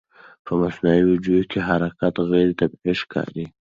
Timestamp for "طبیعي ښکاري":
2.59-3.45